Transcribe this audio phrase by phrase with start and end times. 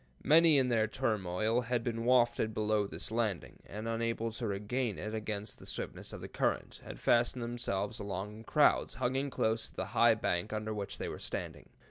[0.23, 5.13] Many in their turmoil had been wafted below this landing, and unable to regain it
[5.13, 9.75] against the swiftness of the current, had fastened themselves along in crowds, hugging close to
[9.75, 11.69] the high bank under which they were standing.